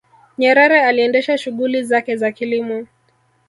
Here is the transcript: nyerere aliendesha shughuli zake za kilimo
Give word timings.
nyerere 0.37 0.81
aliendesha 0.85 1.37
shughuli 1.37 1.83
zake 1.83 2.17
za 2.17 2.31
kilimo 2.31 2.87